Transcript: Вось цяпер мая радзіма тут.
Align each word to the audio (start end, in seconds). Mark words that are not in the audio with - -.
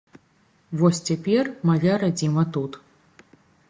Вось 0.81 1.03
цяпер 1.11 1.53
мая 1.73 1.95
радзіма 2.07 2.43
тут. 2.59 2.71